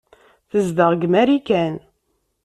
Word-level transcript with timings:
Tezdeɣ 0.49 0.89
deg 0.93 1.03
Marikan. 1.13 1.75